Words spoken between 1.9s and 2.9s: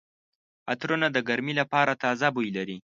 تازه بوی لري.